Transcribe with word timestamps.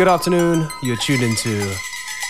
Good 0.00 0.08
afternoon. 0.08 0.66
You're 0.80 0.96
tuned 0.96 1.22
into 1.22 1.50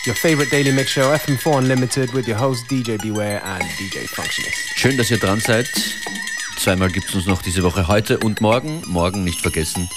your 0.04 0.16
favorite 0.16 0.50
daily 0.50 0.72
mix 0.72 0.90
show, 0.90 1.16
FM4 1.16 1.58
Unlimited, 1.58 2.12
with 2.12 2.26
your 2.26 2.36
host 2.36 2.66
DJ 2.66 3.00
Beware 3.00 3.40
and 3.44 3.62
DJ 3.78 4.08
Functionist. 4.08 4.76
Schön, 4.76 4.96
dass 4.96 5.08
ihr 5.12 5.18
dran 5.18 5.38
seid. 5.38 5.70
Zweimal 6.58 6.90
gibt 6.90 7.08
es 7.08 7.14
uns 7.14 7.26
noch 7.26 7.42
diese 7.42 7.62
Woche 7.62 7.86
heute 7.86 8.18
und 8.18 8.40
morgen. 8.40 8.82
Morgen 8.86 9.22
nicht 9.22 9.40
vergessen. 9.40 9.88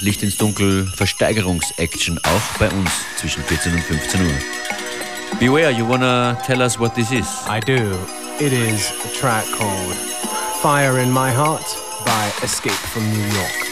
Licht 0.00 0.22
ins 0.22 0.38
Dunkel, 0.38 0.86
Versteigerungsaction 0.86 2.18
auch 2.24 2.58
bei 2.58 2.70
uns 2.70 2.88
zwischen 3.18 3.42
14 3.42 3.74
und 3.74 3.82
15 3.82 4.20
Uhr. 4.22 4.32
Beware, 5.38 5.70
you 5.70 5.86
wanna 5.86 6.32
tell 6.46 6.62
us 6.62 6.80
what 6.80 6.94
this 6.94 7.12
is? 7.12 7.26
I 7.46 7.60
do. 7.60 7.92
It 8.40 8.54
is 8.54 8.90
a 9.04 9.20
track 9.20 9.44
called 9.58 9.96
Fire 10.62 10.98
in 10.98 11.12
My 11.12 11.30
Heart 11.30 11.76
by 12.06 12.32
Escape 12.42 12.72
from 12.72 13.06
New 13.10 13.34
York. 13.34 13.71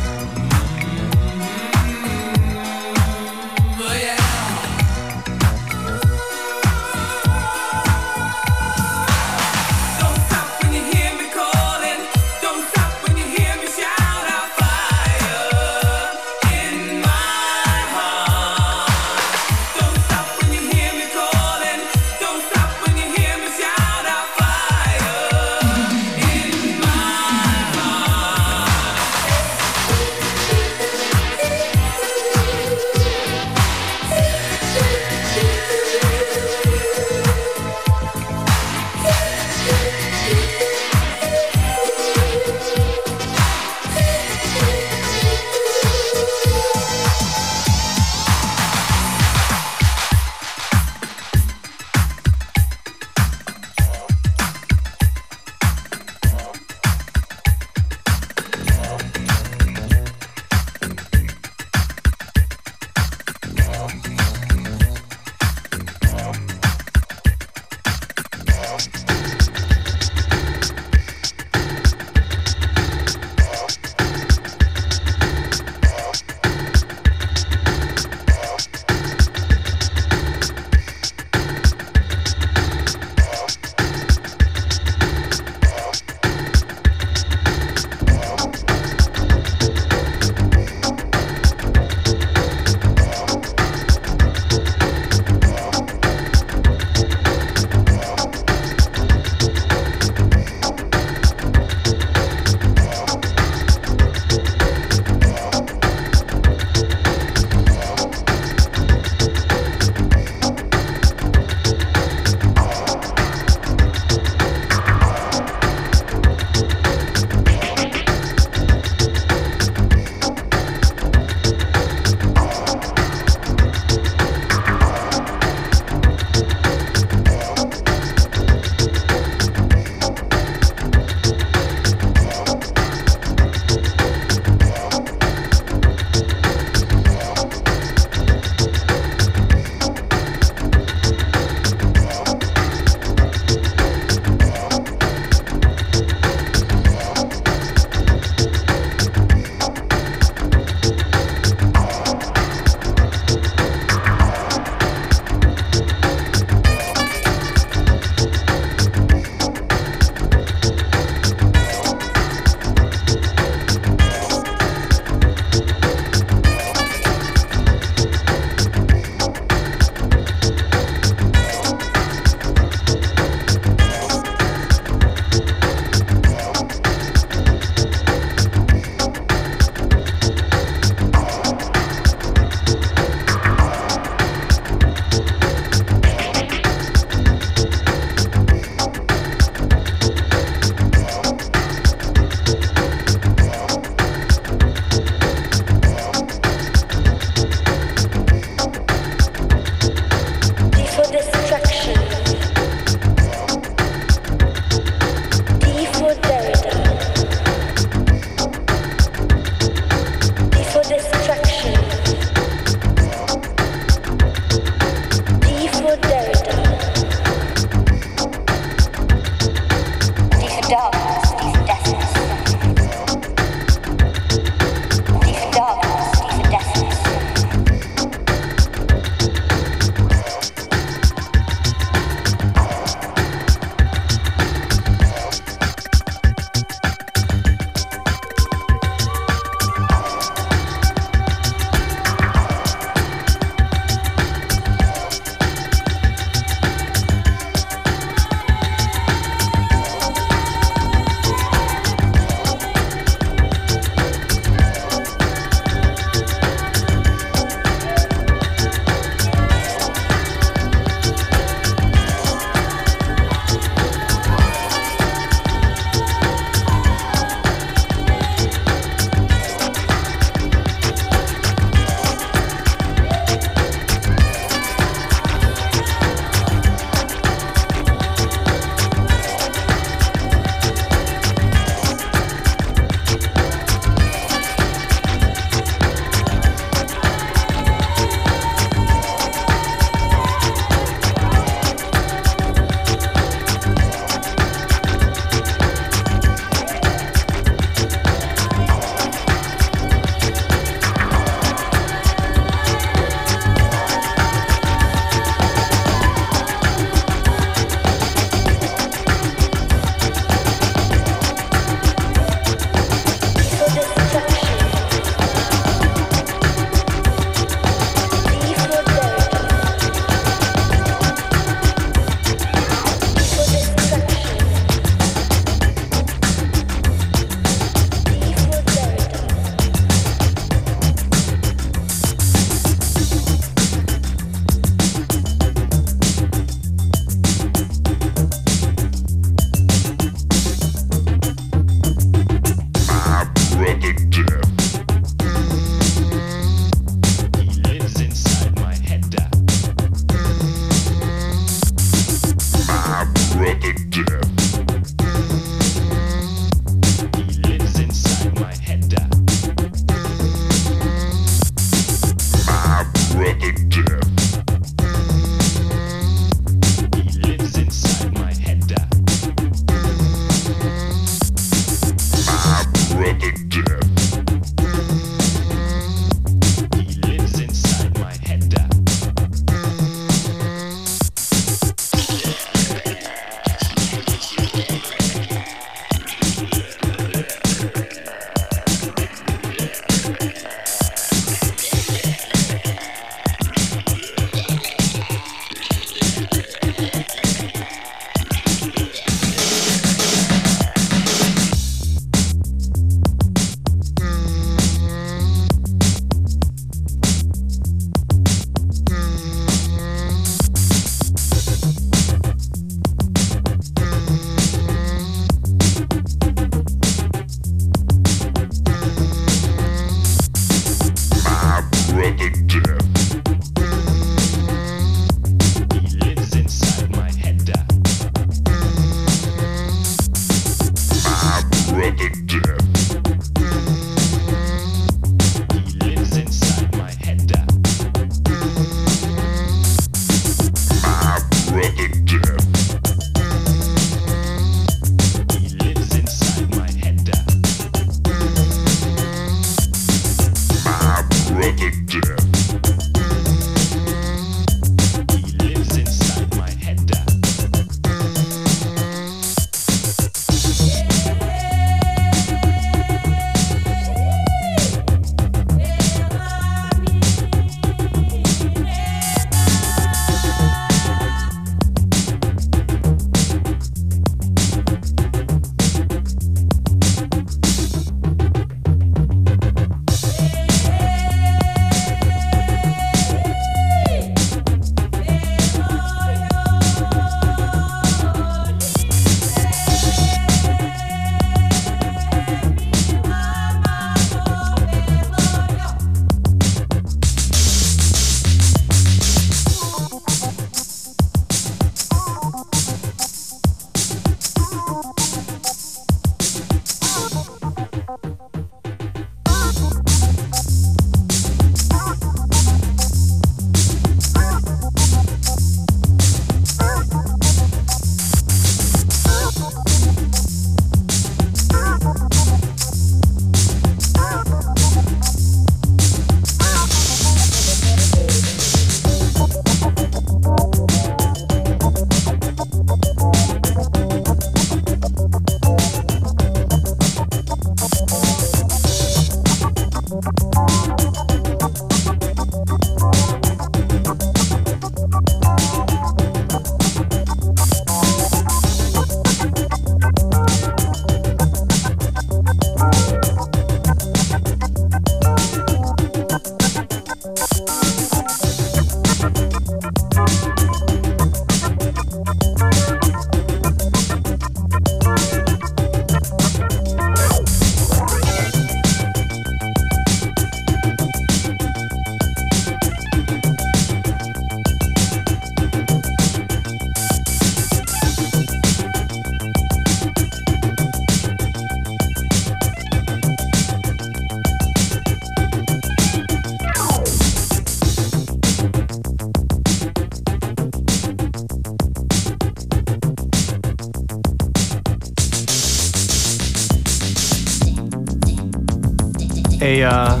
A 599.60 599.68
uh, 599.68 600.00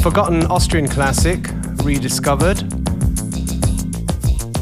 forgotten 0.00 0.46
Austrian 0.46 0.86
classic 0.86 1.48
rediscovered. 1.82 2.58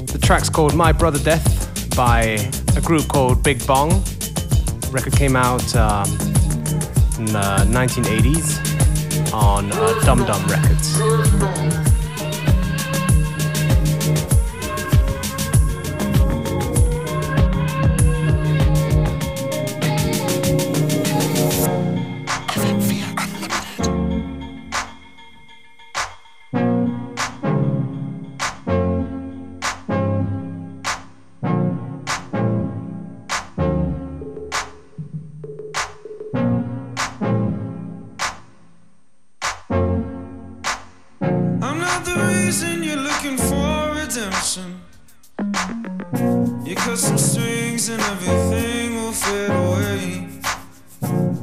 The 0.07 0.19
track's 0.23 0.49
called 0.49 0.75
My 0.75 0.93
Brother 0.93 1.19
Death 1.19 1.95
by 1.97 2.39
a 2.77 2.81
group 2.81 3.09
called 3.09 3.43
Big 3.43 3.67
Bong. 3.67 3.89
The 3.89 4.91
record 4.93 5.15
came 5.15 5.37
out 5.37 5.75
um, 5.77 6.09
in 7.19 7.27
the 7.27 7.67
1980s 7.69 9.33
on 9.35 9.71
uh, 9.73 10.01
Dum 10.05 10.25
Dum 10.25 10.47
Records. 10.47 11.90
You 46.71 46.77
cut 46.77 46.99
some 46.99 47.19
strings 47.19 47.89
and 47.89 48.01
everything 48.01 48.95
will 48.95 49.11
fade 49.11 49.51
away. 49.51 50.29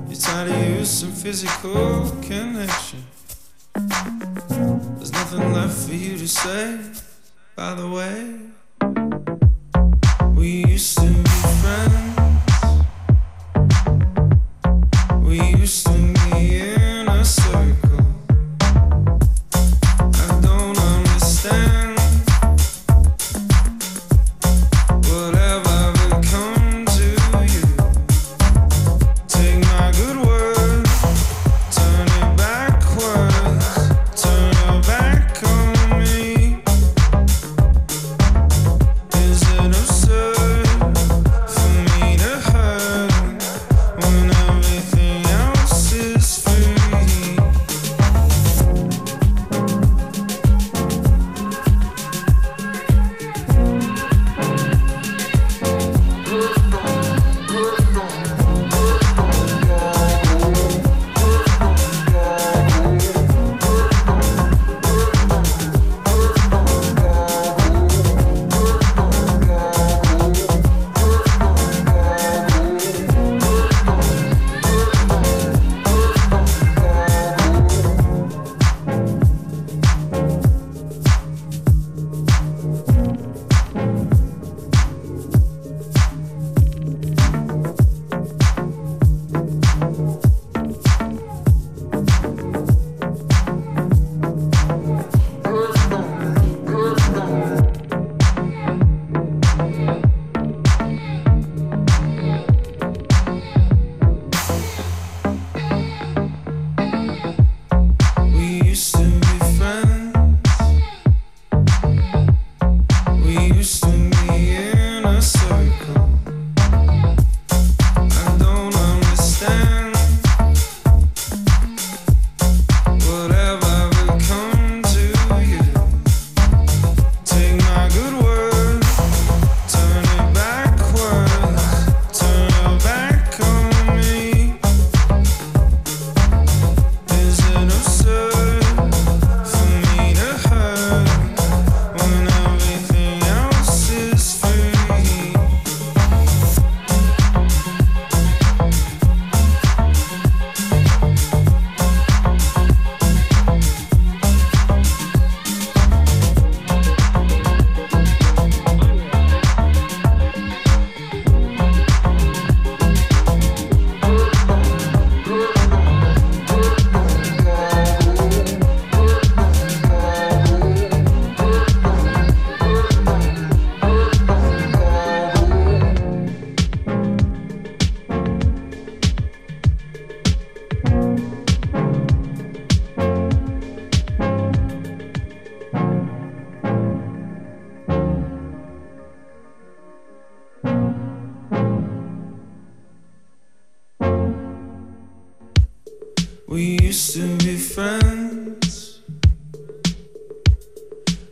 You're 0.08 0.46
to 0.46 0.78
use 0.80 0.90
some 0.90 1.12
physical 1.12 2.10
connection. 2.22 3.04
There's 3.76 5.12
nothing 5.12 5.52
left 5.52 5.86
for 5.86 5.94
you 5.94 6.18
to 6.18 6.28
say, 6.30 6.80
by 7.58 7.74
the 7.74 7.90
way. 7.90 8.40
We 10.34 10.64
used 10.66 10.98
to 10.98 11.10
be 11.10 11.30
friends. 11.62 12.27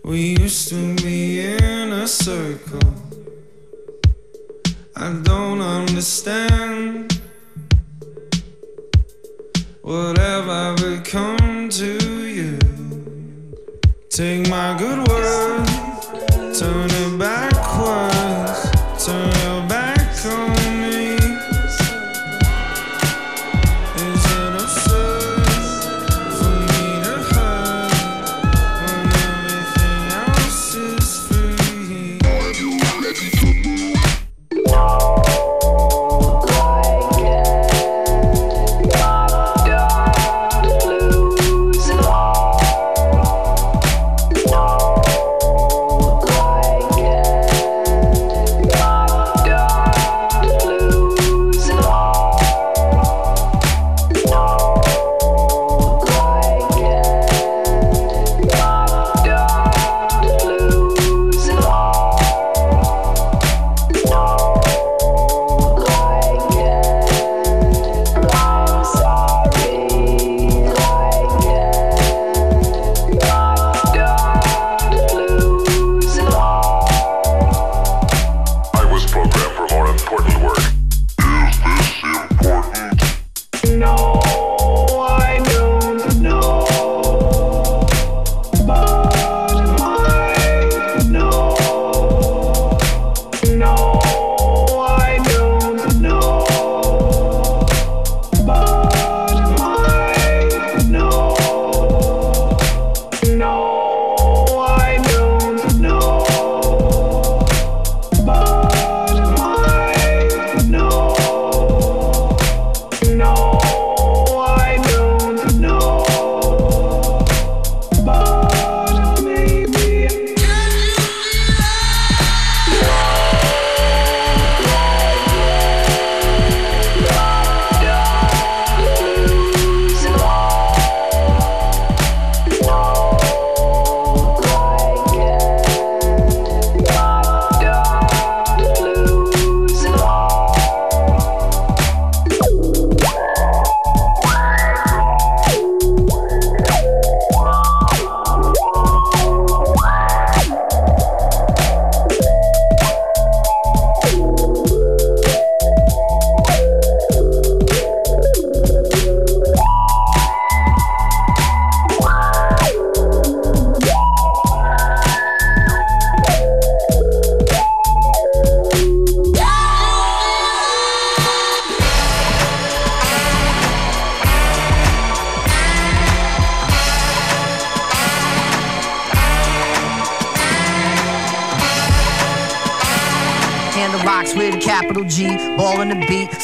We 0.06 0.38
used 0.40 0.70
to 0.70 0.96
be 0.98 1.42
in 1.42 1.92
a 1.92 2.08
circle. 2.08 2.94
I 4.96 5.12
don't 5.24 5.62
understand 5.62 7.20
what 9.82 10.20
have 10.20 10.48
I 10.48 10.76
become 10.76 11.70
to 11.70 12.28
you. 12.28 12.60
Take 14.12 14.48
my 14.48 14.78
good 14.78 15.08
word, 15.08 15.66
turn 16.54 16.95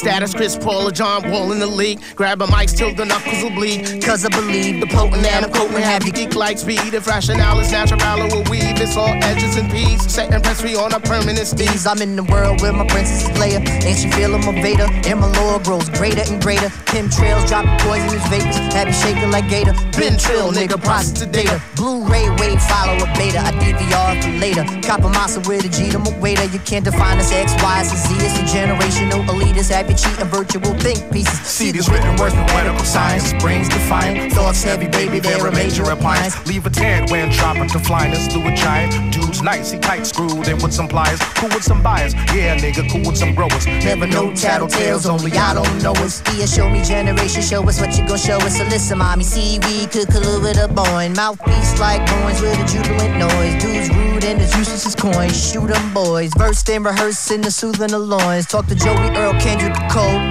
in 0.04 0.11
Status 0.22 0.36
Chris 0.36 0.56
Paul 0.56 0.88
or 0.88 0.92
John 0.92 1.32
Wall 1.32 1.52
in 1.52 1.58
the 1.58 1.66
league. 1.66 2.00
Grab 2.16 2.44
a 2.44 2.48
mic 2.48 2.70
till 2.70 2.94
the 2.94 3.06
knuckles 3.06 3.42
will 3.42 3.50
bleed. 3.50 4.04
Cause 4.04 4.24
I 4.24 4.30
believe 4.30 4.80
the 4.80 4.86
potent 4.86 5.26
and 5.26 5.46
I'm 5.46 5.52
coating 5.52 5.78
have 5.78 6.06
you 6.06 6.12
Geek 6.12 6.36
like 6.36 6.60
speed. 6.60 6.94
If 6.94 7.08
rationale 7.08 7.60
is 7.60 7.72
natural 7.72 8.00
or 8.22 8.28
will 8.30 8.44
weave, 8.52 8.78
it's 8.80 8.96
all 8.98 9.10
edges 9.24 9.58
and 9.58 9.72
peas. 9.72 10.00
Setting 10.14 10.40
press 10.42 10.62
free 10.62 10.76
on 10.76 10.94
a 10.94 11.00
permanent 11.00 11.48
steez. 11.50 11.90
I'm 11.90 12.04
in 12.04 12.16
the 12.16 12.24
world 12.24 12.62
where 12.62 12.72
my 12.72 12.86
princess 12.86 13.24
is 13.24 13.38
Leia. 13.40 13.66
And 13.66 13.98
she 13.98 14.12
feeling 14.12 14.46
my 14.46 14.62
Vader. 14.62 14.86
And 15.10 15.22
my 15.22 15.32
lore 15.42 15.58
grows 15.60 15.90
greater 15.90 16.22
and 16.22 16.40
greater. 16.40 16.70
Pim 16.86 17.10
trails 17.10 17.50
dropping 17.50 17.74
poisonous 17.80 18.22
vapors. 18.30 18.58
Have 18.78 18.90
you 18.90 18.94
shaking 18.94 19.32
like 19.32 19.50
Gator. 19.50 19.74
Been 19.98 20.20
trill, 20.20 20.52
nigga, 20.52 20.78
process 20.84 21.26
data. 21.26 21.60
Blu-ray 21.76 22.30
wave, 22.38 22.62
follow 22.70 22.94
a 22.94 23.08
beta. 23.18 23.42
I 23.42 23.58
DVR 23.58 24.22
for 24.22 24.34
later. 24.38 24.64
Copper 24.86 25.10
massa 25.10 25.40
with 25.50 25.66
a 25.66 25.70
G 25.70 25.90
to 25.90 25.98
my 25.98 26.14
waiter. 26.20 26.46
You 26.46 26.60
can't 26.60 26.86
define 26.86 27.18
us 27.18 27.32
X, 27.32 27.58
Y, 27.58 27.80
and 27.80 27.90
Z. 27.90 28.14
It's 28.22 28.38
a 28.38 28.46
generational 28.54 29.26
elitist. 29.26 29.72
Have 29.72 29.90
you 29.90 29.98
cheating 30.12 30.28
virtual 30.28 30.74
think 30.80 31.12
pieces. 31.12 31.40
See 31.42 31.72
these 31.72 31.90
written 31.90 32.16
words 32.18 32.34
from 32.34 32.46
medical 32.48 32.86
science. 32.86 33.34
Brains 33.42 33.70
defiant. 33.70 34.34
Thoughts 34.34 34.64
heavy, 34.64 34.88
baby, 34.88 35.20
they're 35.20 35.46
a 35.46 35.52
major 35.52 35.84
appliance. 35.84 36.46
Leave 36.48 36.66
a 36.66 36.70
tad 36.70 37.10
when 37.10 37.30
dropping 37.32 37.70
to 37.70 37.80
flyness 37.80 38.28
through 38.28 38.48
a 38.48 38.56
giant. 38.56 39.14
Dude's 39.14 39.42
nice, 39.42 39.72
he 39.72 39.80
tight 39.80 40.06
screwed 40.06 40.48
in 40.48 40.58
with 40.62 40.74
some 40.74 40.88
pliers. 40.88 41.20
Cool 41.36 41.50
with 41.50 41.64
some 41.64 41.82
buyers. 41.82 42.14
Yeah, 42.34 42.58
nigga, 42.58 42.90
cool 42.92 43.06
with 43.06 43.18
some 43.18 43.34
growers. 43.36 43.66
Never 43.68 44.08
know 44.08 44.32
tattletales, 44.32 45.10
only 45.10 45.32
I 45.34 45.54
don't 45.54 45.84
know 45.84 45.94
us. 46.04 46.22
Yeah, 46.38 46.46
show 46.46 46.70
me 46.70 46.84
generation, 46.84 47.42
show 47.42 47.68
us 47.68 47.80
what 47.80 47.98
you 47.98 48.08
gon' 48.08 48.18
show 48.18 48.38
us. 48.38 48.58
So 48.58 48.64
listen, 48.66 48.98
mommy, 48.98 49.24
see 49.24 49.60
we 49.60 49.88
could 49.88 50.08
collude 50.08 50.44
with 50.44 50.58
a 50.58 50.68
boing. 50.68 51.16
Mouthpiece 51.16 51.80
like 51.80 52.08
coins 52.08 52.42
with 52.42 52.60
a 52.60 52.66
jubilant 52.66 53.18
noise. 53.18 53.62
Dudes 53.62 53.90
rude 53.90 54.24
and 54.24 54.42
as 54.42 54.56
useless 54.56 54.86
as 54.86 54.96
coins. 54.96 55.52
Shoot 55.52 55.72
'em 55.72 55.94
boys. 55.94 56.32
Versed 56.38 56.70
and 56.70 56.86
rehearsing 56.86 57.42
the 57.42 57.52
soothing 57.52 57.88
the 57.88 58.00
loins. 58.00 58.46
Talk 58.46 58.68
to 58.68 58.76
Joey 58.76 59.10
Earl, 59.16 59.34
Kendrick. 59.40 59.76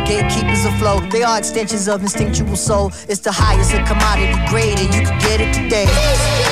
Gatekeepers 0.06 0.64
afloat. 0.64 1.11
They 1.11 1.22
are 1.22 1.38
extensions 1.38 1.88
of 1.88 2.02
instinctual 2.02 2.56
soul. 2.56 2.92
It's 3.09 3.20
the 3.20 3.33
highest 3.33 3.74
of 3.74 3.87
commodity 3.87 4.38
grade, 4.48 4.78
and 4.78 4.94
you 4.94 5.02
can 5.02 5.18
get 5.20 5.40
it 5.40 5.52
today. 5.54 6.50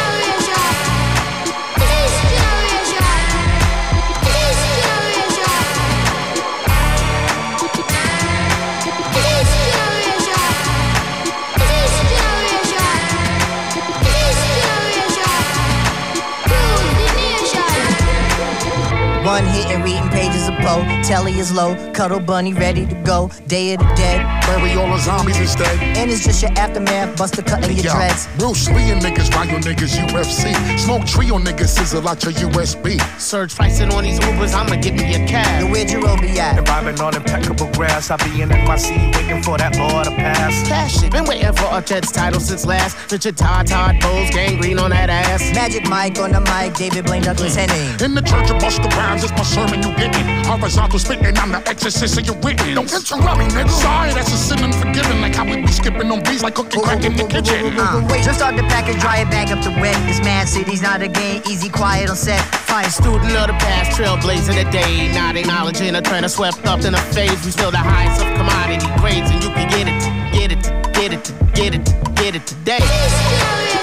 One 19.29 19.45
hit 19.45 19.67
and 19.67 19.85
reading 19.85 20.09
pages 20.09 20.49
of 20.49 20.55
Poe. 20.55 20.81
Telly 21.03 21.39
is 21.39 21.53
low, 21.53 21.77
cuddle 21.93 22.19
bunny 22.19 22.55
ready 22.55 22.87
to 22.87 22.95
go. 23.03 23.31
Day 23.47 23.75
of 23.75 23.81
the 23.81 23.95
dead, 23.95 24.25
Bury 24.47 24.73
all 24.73 24.89
the 24.89 24.97
zombies 24.97 25.39
instead. 25.39 25.79
and 25.99 26.11
it's 26.11 26.25
just 26.25 26.41
your 26.41 26.51
aftermath. 26.53 27.19
Buster 27.19 27.43
cutting 27.43 27.77
your 27.77 27.85
Yo, 27.85 27.93
dreads. 27.93 28.27
Bruce 28.39 28.67
Lee 28.71 28.91
and 28.91 29.03
niggas, 29.03 29.31
ride 29.35 29.51
your 29.51 29.61
niggas 29.61 29.99
UFC. 30.09 30.55
Smoke 30.79 31.05
tree 31.05 31.31
on 31.31 31.45
niggas, 31.45 31.69
sizzle 31.69 32.09
out 32.09 32.25
your 32.25 32.33
USB. 32.33 32.99
Surge 33.21 33.55
pricing 33.55 33.93
on 33.93 34.05
these 34.05 34.19
Ubers, 34.19 34.55
I'ma 34.55 34.81
give 34.81 34.95
me 34.95 35.15
a 35.15 35.19
Yo, 35.19 35.27
cab. 35.27 35.71
where 35.71 35.85
Jerome 35.85 36.21
be 36.23 36.41
at? 36.41 36.65
Vibing 36.65 36.99
on 37.01 37.15
impeccable 37.15 37.71
grass. 37.73 38.11
I'll 38.11 38.17
be 38.17 38.41
in 38.41 38.49
my 38.49 38.77
seat 38.77 39.15
waiting 39.15 39.43
for 39.43 39.59
that 39.59 39.77
law 39.77 40.05
to 40.05 40.11
pass. 40.11 40.67
Cash 40.67 41.03
it. 41.03 41.13
Been 41.13 41.27
waiting 41.27 41.53
for 41.53 41.69
a 41.71 41.83
Jets 41.83 42.11
title 42.13 42.41
since 42.41 42.65
last. 42.65 42.97
Richard 43.13 43.37
Todd, 43.37 43.67
Todd 43.67 44.01
Bowles, 44.01 44.31
gangrene 44.31 44.79
on 44.79 44.89
that 44.89 45.11
ass. 45.11 45.53
Magic 45.55 45.87
Mike 45.87 46.19
on 46.19 46.33
the 46.33 46.41
mic, 46.41 46.73
David 46.77 47.05
Blaine 47.05 47.23
Douglas 47.23 47.57
mm. 47.57 47.69
Henning. 47.69 48.01
In 48.03 48.15
the 48.15 48.23
church 48.23 48.49
of 48.51 48.57
Busta 48.57 48.89
Rhymes, 49.19 49.31
it's 49.31 49.39
my 49.39 49.43
sermon 49.43 49.83
you 49.83 49.97
getting. 49.97 50.27
Horizontal 50.45 50.99
spitting, 50.99 51.37
I'm 51.39 51.51
the 51.51 51.59
exorcist 51.69 52.19
of 52.19 52.27
your 52.27 52.37
written. 52.37 52.75
Don't 52.75 52.93
interrupt 52.93 53.39
me, 53.39 53.47
nigga. 53.47 53.71
Sorry, 53.71 54.13
that's 54.13 54.33
a 54.33 54.37
sin 54.37 54.63
unforgiven. 54.63 55.21
Like 55.21 55.35
how 55.35 55.45
we 55.45 55.61
be 55.61 55.69
skipping 55.69 56.11
on 56.11 56.23
beats 56.23 56.43
like 56.43 56.55
cooking 56.55 56.83
crack 56.83 57.05
in 57.05 57.17
the 57.17 57.27
kitchen. 57.27 57.79
Uh, 57.79 58.07
just 58.23 58.39
start 58.39 58.57
the 58.57 58.63
package, 58.63 59.01
dry 59.01 59.19
it 59.19 59.31
back 59.31 59.51
up 59.51 59.63
the 59.65 59.71
wet. 59.81 59.97
This 60.07 60.21
man 60.21 60.47
city's 60.47 60.83
not 60.83 61.03
a 61.03 61.09
game, 61.09 61.43
easy, 61.49 61.69
quiet 61.69 62.11
on 62.11 62.17
set. 62.17 62.41
Fine 62.71 62.91
student 62.91 63.35
of 63.37 63.49
the 63.49 63.59
past, 63.59 63.99
trailblazing 63.99 64.55
the 64.55 64.71
day. 64.71 65.13
Not 65.13 65.37
acknowledging 65.37 65.95
a 65.95 66.03
trend 66.03 66.31
swept 66.31 66.67
up 66.67 66.81
in 66.85 66.95
a 66.95 67.03
phase. 67.13 67.45
We 67.45 67.51
feel 67.51 67.71
the 67.71 67.79
highest 67.79 68.23
of 68.23 68.29
commodity 68.37 68.87
grades, 69.01 69.31
and 69.31 69.43
you 69.43 69.51
can 69.51 69.69
get 69.69 69.89
it, 69.89 69.99
get 70.33 70.53
it, 70.53 70.63
get 70.95 71.13
it, 71.13 71.25
get 71.55 71.75
it, 71.75 72.15
get 72.15 72.35
it 72.37 72.47
today. 72.47 73.78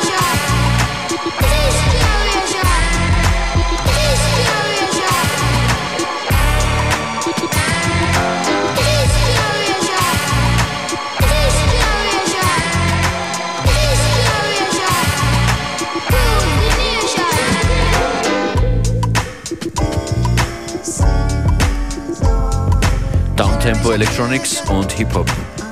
Downtempo 23.65 23.93
Electronics 23.93 24.61
und 24.69 24.91
Hip-Hop. 24.91 25.27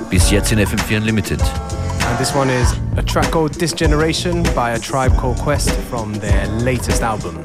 Bis 0.10 0.32
jetzt 0.32 0.52
in 0.52 0.58
FM4 0.58 0.98
Unlimited. 0.98 1.40
And 1.40 2.18
this 2.18 2.34
one 2.34 2.50
is 2.50 2.74
a 2.98 3.04
track 3.04 3.30
called 3.30 3.54
This 3.54 3.72
Generation 3.72 4.42
by 4.56 4.72
a 4.72 4.80
tribe 4.80 5.16
called 5.16 5.38
Quest 5.38 5.70
from 5.92 6.12
their 6.16 6.48
latest 6.48 7.04
album. 7.04 7.38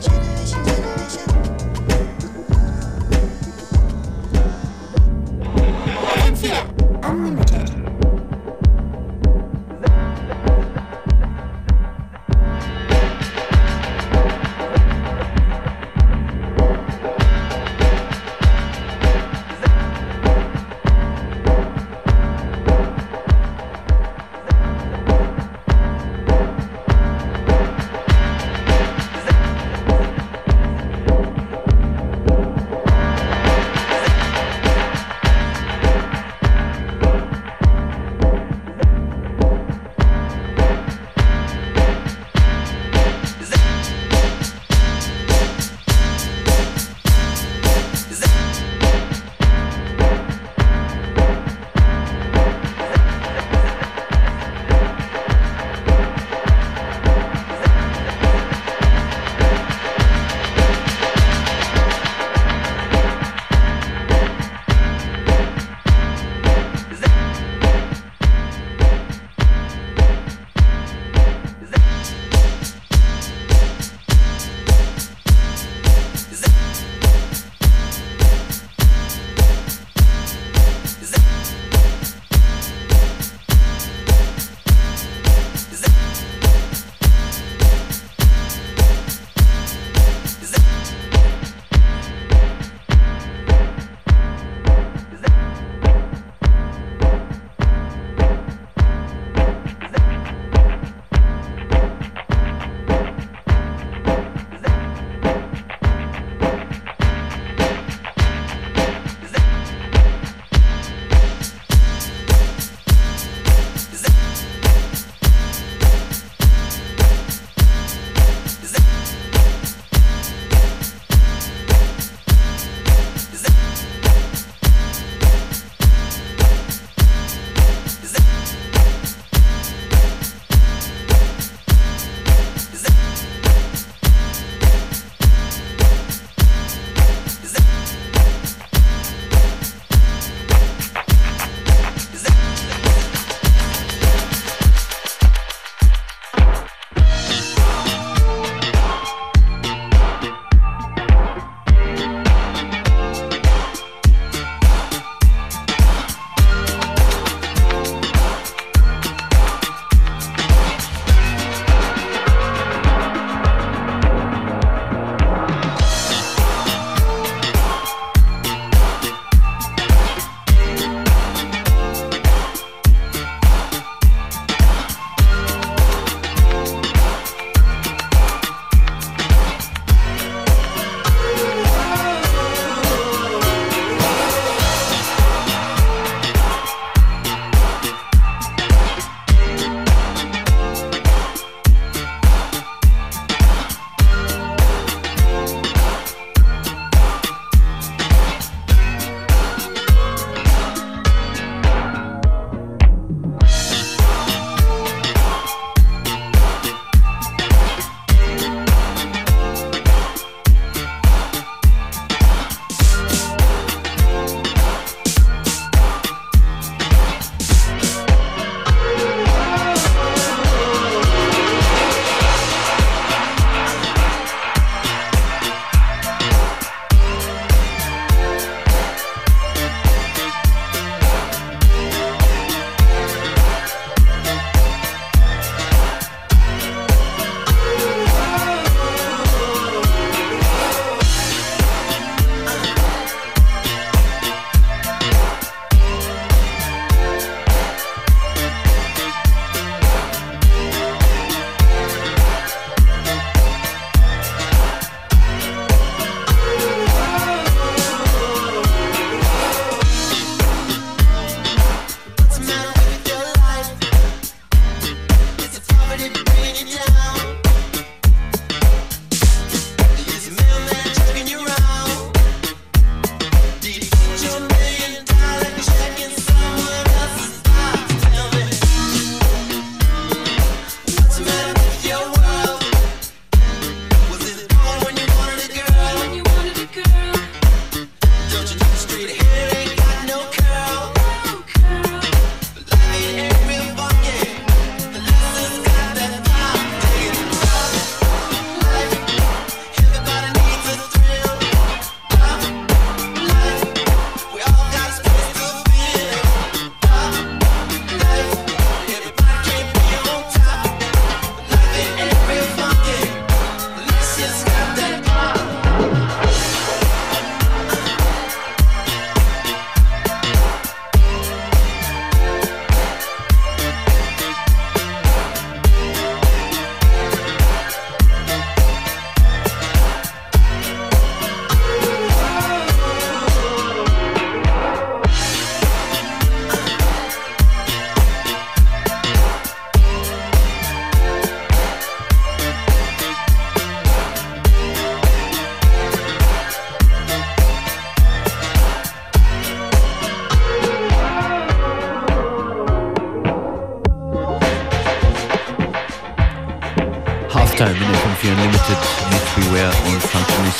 companies. 360.18 360.58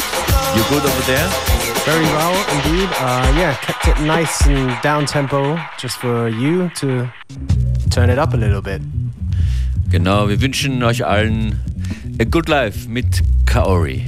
You 0.55 0.63
good 0.71 0.85
over 0.85 1.05
there? 1.07 1.29
Very 1.85 2.05
well 2.17 2.37
indeed. 2.55 2.89
Uh, 3.01 3.33
yeah, 3.37 3.55
kept 3.57 3.89
it 3.89 4.01
nice 4.05 4.47
and 4.47 4.81
down 4.83 5.07
tempo, 5.07 5.59
just 5.79 5.99
for 5.99 6.29
you 6.29 6.71
to 6.77 7.09
turn 7.91 8.11
it 8.11 8.19
up 8.19 8.35
a 8.35 8.37
little 8.37 8.63
bit. 8.63 8.83
Genau, 9.91 10.29
wir 10.29 10.41
wünschen 10.41 10.83
euch 10.83 11.05
allen 11.05 11.61
a 12.21 12.25
good 12.25 12.49
life 12.49 12.89
mit 12.89 13.23
Kaori. 13.47 14.05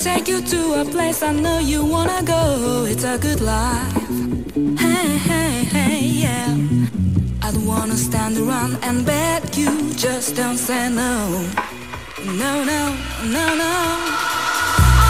take 0.00 0.28
you 0.28 0.40
to 0.40 0.80
a 0.80 0.84
place 0.84 1.22
I 1.22 1.32
know 1.32 1.58
you 1.58 1.84
wanna 1.84 2.22
go. 2.22 2.86
It's 2.88 3.04
a 3.04 3.18
good 3.18 3.40
life. 3.42 4.08
Hey, 4.78 5.18
hey 5.28 5.49
tell. 6.30 6.56
I 7.46 7.48
don't 7.52 7.66
wanna 7.66 7.96
stand 7.96 8.36
around 8.38 8.72
and 8.86 9.04
beg 9.04 9.42
you, 9.56 9.72
just 10.06 10.36
don't 10.36 10.60
say 10.68 10.88
no. 11.02 11.12
No, 12.42 12.52
no, 12.72 12.82
no, 13.36 13.44
no. 13.62 13.74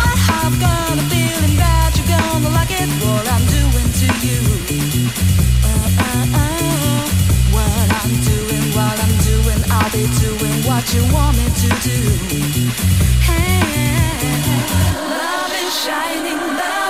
I 0.06 0.12
have 0.30 0.54
got 0.66 0.92
a 1.02 1.04
feeling 1.12 1.56
that 1.64 1.90
you're 1.96 2.11
gonna 2.16 2.50
like 2.59 2.72
it, 2.83 2.90
what 3.04 3.24
I'm 3.35 3.44
doing 3.59 3.90
to 4.00 4.09
you. 4.26 4.40
Oh, 5.68 6.02
oh, 6.06 6.40
oh. 6.42 7.00
What 7.56 7.87
I'm 8.00 8.12
doing, 8.30 8.64
what 8.78 8.96
I'm 9.04 9.14
doing, 9.30 9.61
I'll 9.76 9.92
be 9.98 10.04
doing 10.24 10.59
what 10.68 10.85
you 10.94 11.02
want 11.14 11.35
me 11.40 11.46
to 11.62 11.70
do. 11.90 11.98
Hey, 13.28 13.61
love 15.20 15.52
is 15.64 15.74
shining, 15.85 16.40
love. 16.61 16.89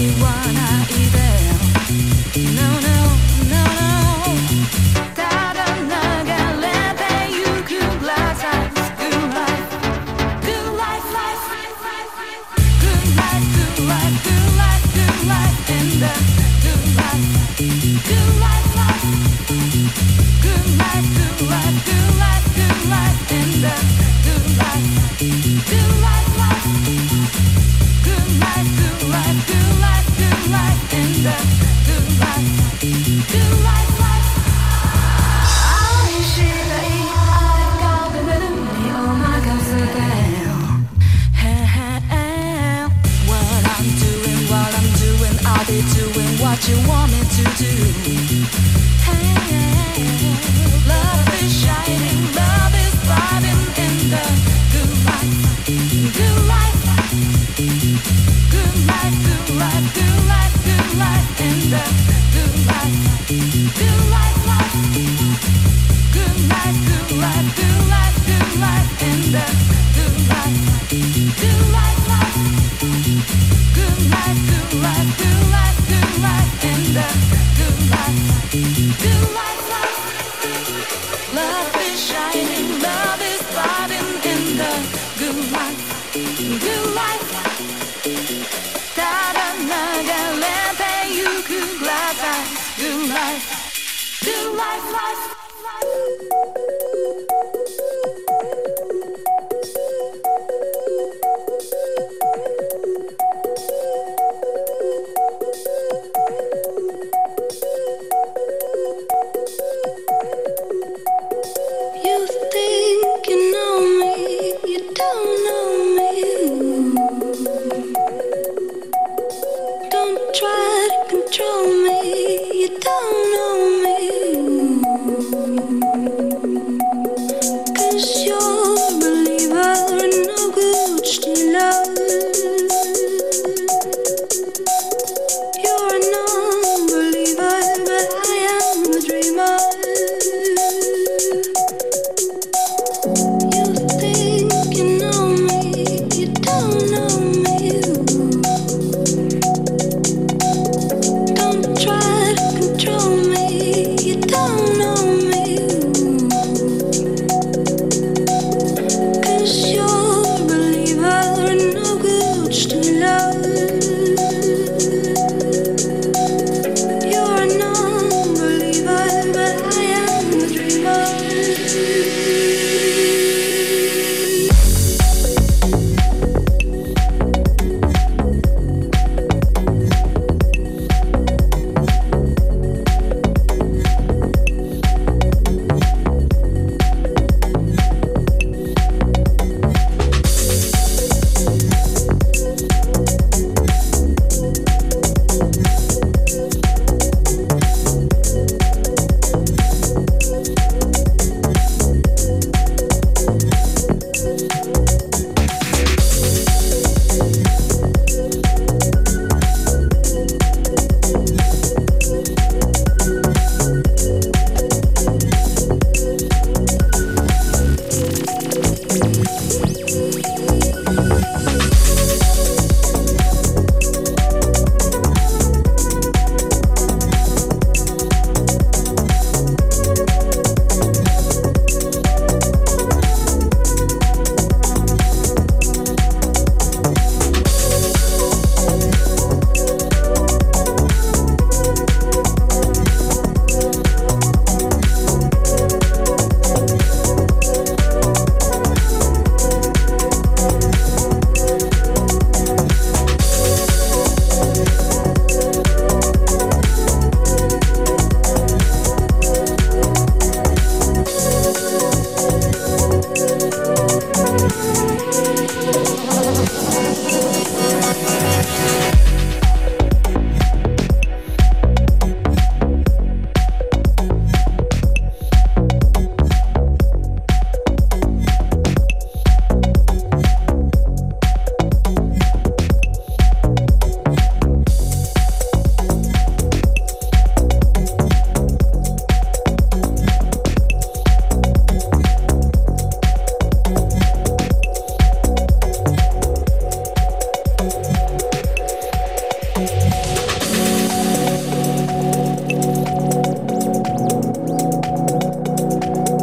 One. 0.00 0.69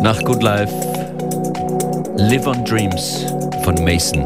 Nach 0.08 0.24
Good 0.24 0.42
Life 0.42 0.72
Live 2.16 2.48
on 2.48 2.64
Dreams 2.64 3.26
von 3.66 3.76
Mason. 3.84 4.24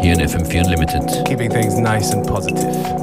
Hier 0.00 0.14
in 0.14 0.20
FM4 0.20 0.64
Unlimited. 0.64 1.22
Keeping 1.26 1.50
things 1.50 1.76
nice 1.76 2.14
and 2.14 2.26
positive. 2.26 2.97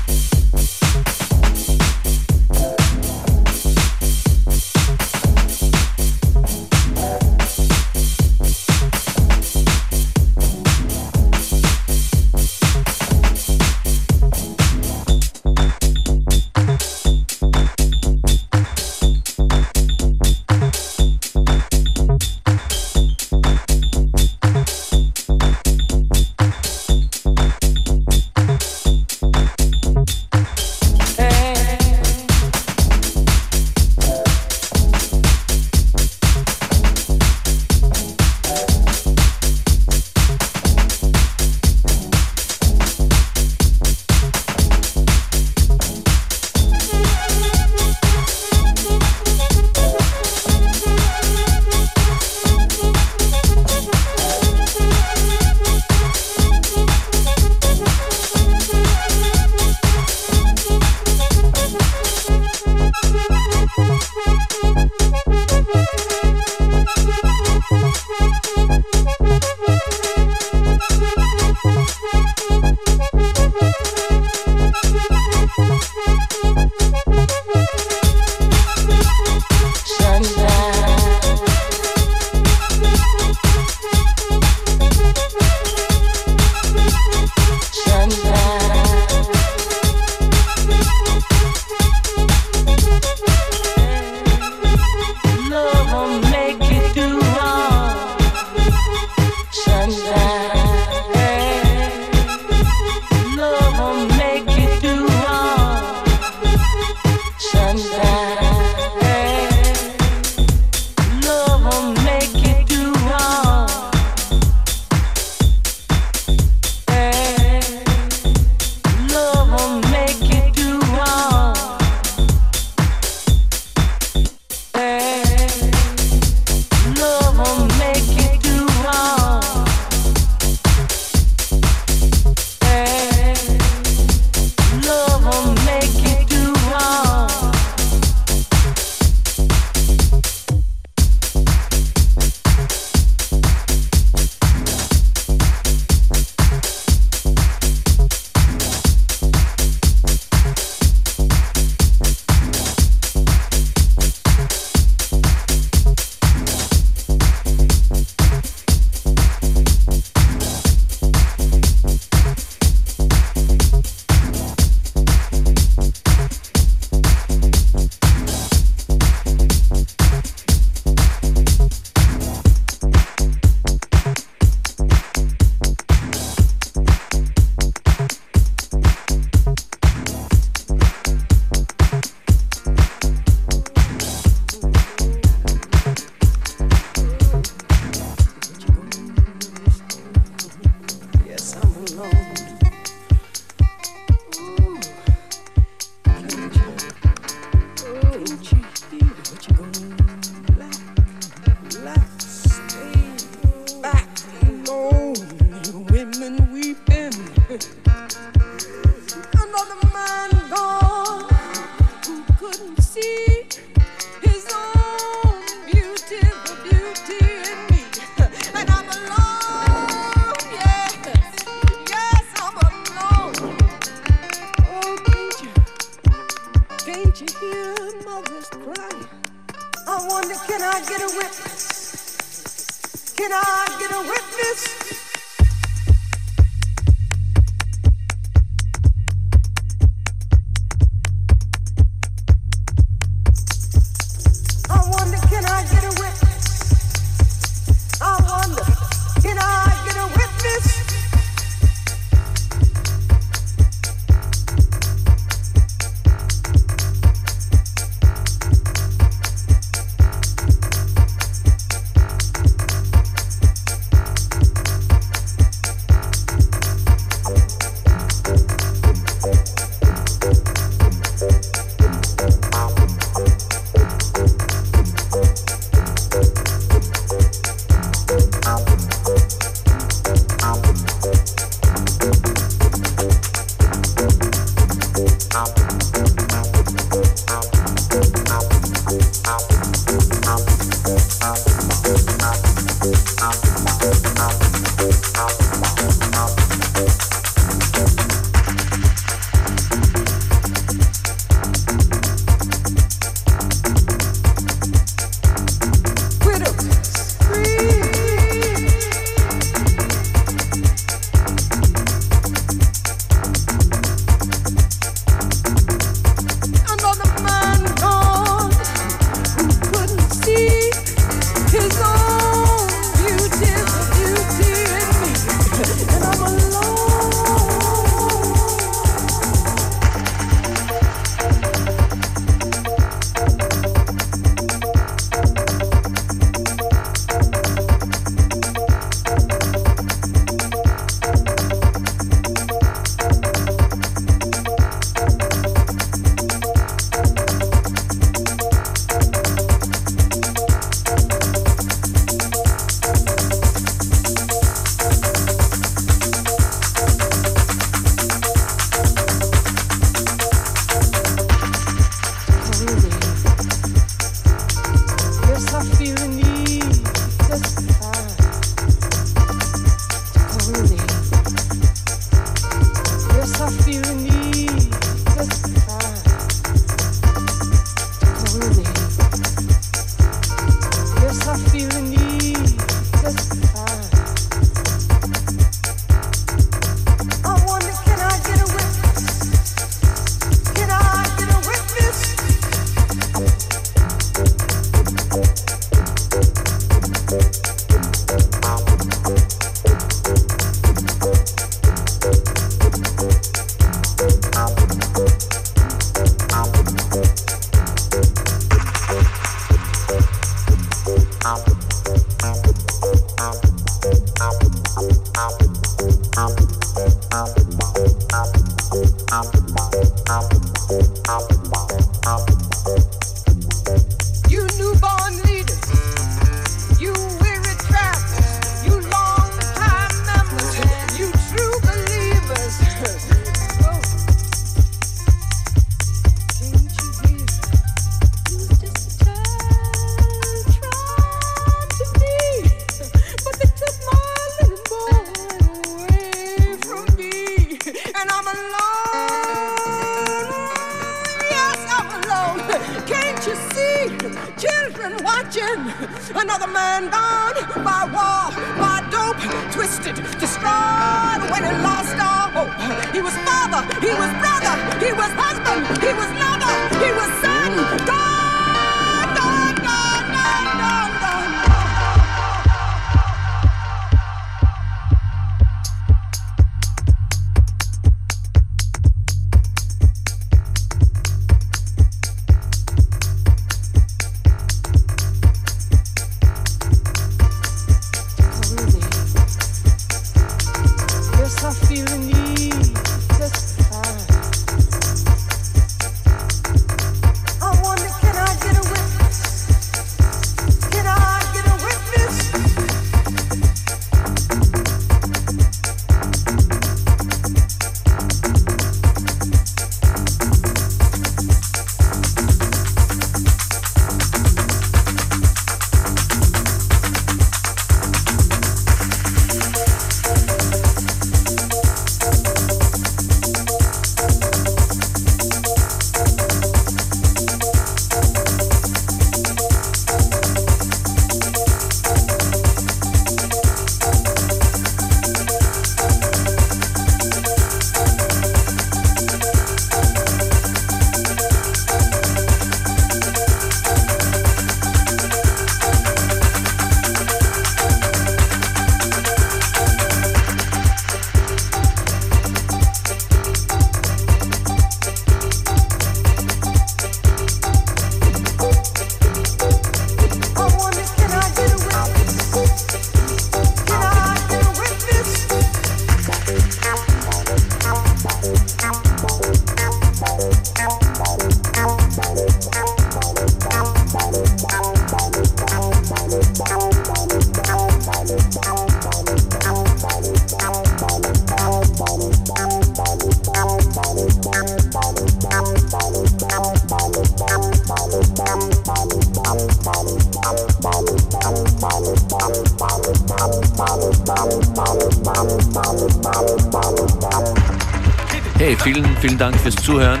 Vielen, 598.62 598.96
vielen 598.98 599.18
Dank 599.18 599.36
fürs 599.36 599.56
Zuhören. 599.56 600.00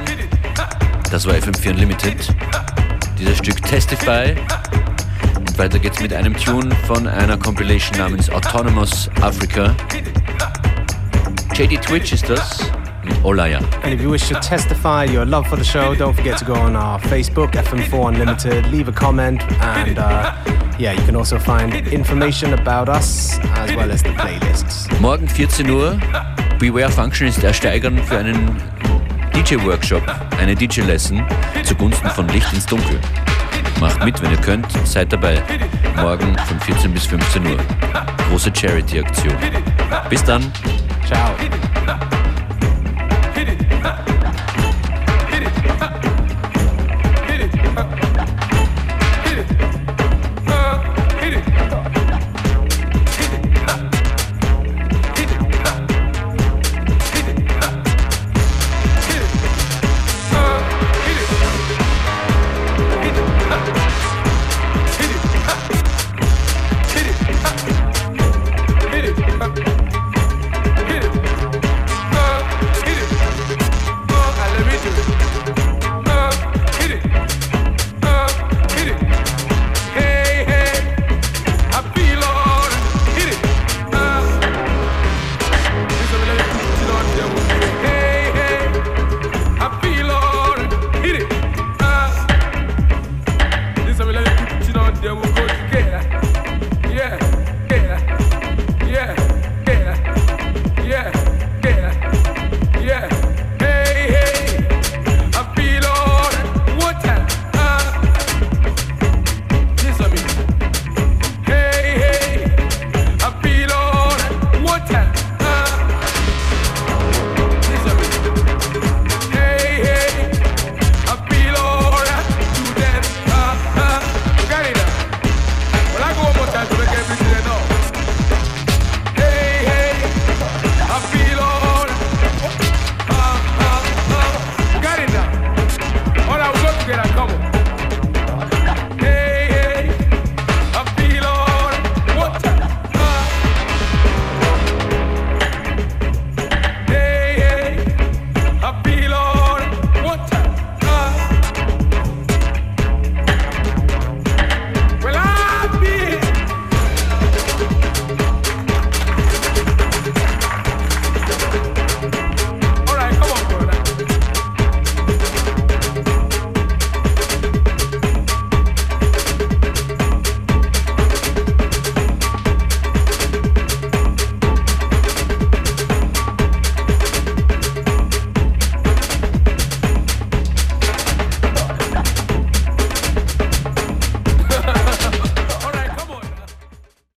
Das 1.10 1.26
war 1.26 1.34
FM4 1.34 1.70
Unlimited. 1.70 2.34
Dieses 3.18 3.38
Stück 3.38 3.62
Testify. 3.62 4.34
Und 5.36 5.58
weiter 5.58 5.78
geht's 5.78 6.00
mit 6.00 6.12
einem 6.12 6.36
Tune 6.36 6.74
von 6.86 7.06
einer 7.06 7.36
Compilation 7.36 7.98
namens 7.98 8.30
Autonomous 8.30 9.10
Africa. 9.22 9.74
JD 11.54 11.80
Twitch 11.80 12.12
ist 12.12 12.28
das 12.28 12.70
Olaya. 13.22 13.58
And 13.82 13.92
if 13.92 14.00
you 14.00 14.10
wish 14.10 14.28
to 14.28 14.34
testify 14.40 15.04
your 15.04 15.24
love 15.24 15.48
for 15.48 15.58
the 15.58 15.64
show, 15.64 15.94
don't 15.94 16.14
forget 16.14 16.38
to 16.38 16.44
go 16.44 16.54
on 16.54 16.76
our 16.76 16.98
Facebook, 17.00 17.52
FM4 17.52 18.08
Unlimited, 18.08 18.66
leave 18.70 18.88
a 18.88 18.92
comment, 18.92 19.42
and 19.60 19.98
uh, 19.98 20.32
yeah, 20.78 20.92
you 20.92 21.04
can 21.04 21.16
also 21.16 21.38
find 21.38 21.74
information 21.92 22.54
about 22.54 22.88
us 22.88 23.38
as 23.56 23.74
well 23.74 23.90
as 23.90 24.02
the 24.02 24.10
playlists. 24.10 24.88
Morgen 25.00 25.28
14 25.28 25.68
Uhr. 25.70 25.98
Beware 26.60 26.92
Function 26.92 27.26
ist 27.26 27.42
ersteigern 27.42 27.96
für 28.04 28.18
einen 28.18 28.54
DJ-Workshop, 29.34 30.02
eine 30.38 30.54
DJ-Lesson 30.54 31.26
zugunsten 31.64 32.10
von 32.10 32.28
Licht 32.28 32.52
ins 32.52 32.66
Dunkel. 32.66 33.00
Macht 33.80 34.04
mit, 34.04 34.20
wenn 34.20 34.30
ihr 34.30 34.36
könnt, 34.36 34.66
seid 34.84 35.10
dabei. 35.10 35.42
Morgen 35.96 36.36
von 36.46 36.60
14 36.60 36.92
bis 36.92 37.06
15 37.06 37.46
Uhr. 37.46 37.56
Große 38.28 38.52
Charity-Aktion. 38.54 39.34
Bis 40.10 40.22
dann. 40.22 40.52
Ciao. 41.06 41.34